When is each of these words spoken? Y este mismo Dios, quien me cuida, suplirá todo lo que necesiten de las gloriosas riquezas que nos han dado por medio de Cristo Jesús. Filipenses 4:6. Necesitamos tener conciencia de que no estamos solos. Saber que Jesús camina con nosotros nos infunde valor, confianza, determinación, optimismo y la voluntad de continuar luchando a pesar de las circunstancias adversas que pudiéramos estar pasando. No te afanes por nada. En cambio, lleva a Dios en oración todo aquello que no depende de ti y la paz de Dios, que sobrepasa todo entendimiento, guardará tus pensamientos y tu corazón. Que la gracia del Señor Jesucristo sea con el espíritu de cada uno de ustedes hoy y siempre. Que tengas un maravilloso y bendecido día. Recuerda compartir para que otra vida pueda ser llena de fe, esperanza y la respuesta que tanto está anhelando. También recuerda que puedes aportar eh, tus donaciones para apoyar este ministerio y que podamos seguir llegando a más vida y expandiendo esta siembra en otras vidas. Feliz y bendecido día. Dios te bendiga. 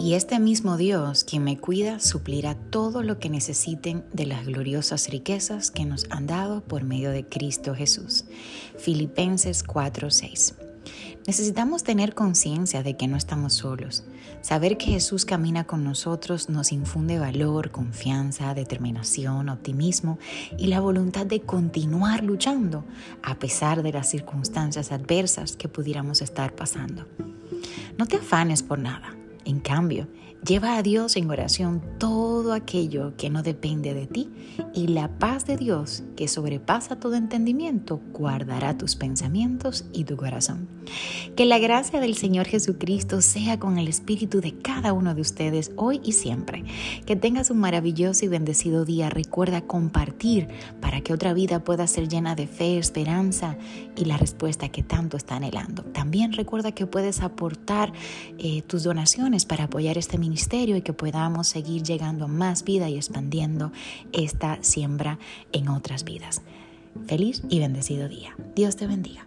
Y 0.00 0.14
este 0.14 0.38
mismo 0.40 0.78
Dios, 0.78 1.24
quien 1.24 1.44
me 1.44 1.58
cuida, 1.58 2.00
suplirá 2.00 2.54
todo 2.54 3.02
lo 3.02 3.18
que 3.18 3.28
necesiten 3.28 4.02
de 4.14 4.24
las 4.24 4.46
gloriosas 4.46 5.10
riquezas 5.10 5.70
que 5.70 5.84
nos 5.84 6.06
han 6.08 6.26
dado 6.26 6.62
por 6.62 6.84
medio 6.84 7.10
de 7.10 7.26
Cristo 7.26 7.74
Jesús. 7.74 8.24
Filipenses 8.78 9.62
4:6. 9.62 10.54
Necesitamos 11.26 11.84
tener 11.84 12.14
conciencia 12.14 12.82
de 12.82 12.96
que 12.96 13.08
no 13.08 13.18
estamos 13.18 13.52
solos. 13.52 14.02
Saber 14.40 14.78
que 14.78 14.86
Jesús 14.86 15.26
camina 15.26 15.64
con 15.64 15.84
nosotros 15.84 16.48
nos 16.48 16.72
infunde 16.72 17.18
valor, 17.18 17.70
confianza, 17.70 18.54
determinación, 18.54 19.50
optimismo 19.50 20.18
y 20.56 20.68
la 20.68 20.80
voluntad 20.80 21.26
de 21.26 21.42
continuar 21.42 22.24
luchando 22.24 22.86
a 23.22 23.38
pesar 23.38 23.82
de 23.82 23.92
las 23.92 24.08
circunstancias 24.08 24.92
adversas 24.92 25.56
que 25.56 25.68
pudiéramos 25.68 26.22
estar 26.22 26.54
pasando. 26.54 27.04
No 27.98 28.06
te 28.06 28.16
afanes 28.16 28.62
por 28.62 28.78
nada. 28.78 29.19
En 29.44 29.60
cambio, 29.60 30.06
lleva 30.46 30.76
a 30.76 30.82
Dios 30.82 31.16
en 31.16 31.30
oración 31.30 31.82
todo 31.98 32.52
aquello 32.52 33.14
que 33.16 33.30
no 33.30 33.42
depende 33.42 33.94
de 33.94 34.06
ti 34.06 34.30
y 34.74 34.88
la 34.88 35.18
paz 35.18 35.46
de 35.46 35.56
Dios, 35.56 36.02
que 36.16 36.28
sobrepasa 36.28 36.96
todo 36.96 37.14
entendimiento, 37.14 38.00
guardará 38.12 38.76
tus 38.76 38.96
pensamientos 38.96 39.84
y 39.92 40.04
tu 40.04 40.16
corazón. 40.16 40.68
Que 41.36 41.46
la 41.46 41.58
gracia 41.58 42.00
del 42.00 42.16
Señor 42.16 42.46
Jesucristo 42.46 43.20
sea 43.22 43.58
con 43.58 43.78
el 43.78 43.88
espíritu 43.88 44.40
de 44.40 44.54
cada 44.58 44.92
uno 44.92 45.14
de 45.14 45.20
ustedes 45.20 45.72
hoy 45.76 46.00
y 46.04 46.12
siempre. 46.12 46.64
Que 47.06 47.16
tengas 47.16 47.50
un 47.50 47.58
maravilloso 47.58 48.24
y 48.24 48.28
bendecido 48.28 48.84
día. 48.84 49.10
Recuerda 49.10 49.62
compartir 49.62 50.48
para 50.80 51.00
que 51.00 51.12
otra 51.12 51.32
vida 51.32 51.62
pueda 51.64 51.86
ser 51.86 52.08
llena 52.08 52.34
de 52.34 52.46
fe, 52.46 52.78
esperanza 52.78 53.56
y 53.96 54.04
la 54.04 54.16
respuesta 54.16 54.68
que 54.68 54.82
tanto 54.82 55.16
está 55.16 55.36
anhelando. 55.36 55.84
También 55.84 56.32
recuerda 56.32 56.72
que 56.72 56.86
puedes 56.86 57.20
aportar 57.20 57.92
eh, 58.38 58.62
tus 58.62 58.82
donaciones 58.82 59.29
para 59.46 59.64
apoyar 59.64 59.96
este 59.96 60.18
ministerio 60.18 60.76
y 60.76 60.82
que 60.82 60.92
podamos 60.92 61.46
seguir 61.46 61.82
llegando 61.82 62.24
a 62.24 62.28
más 62.28 62.64
vida 62.64 62.88
y 62.88 62.96
expandiendo 62.96 63.70
esta 64.12 64.58
siembra 64.62 65.18
en 65.52 65.68
otras 65.68 66.04
vidas. 66.04 66.42
Feliz 67.06 67.42
y 67.48 67.60
bendecido 67.60 68.08
día. 68.08 68.34
Dios 68.56 68.76
te 68.76 68.86
bendiga. 68.88 69.26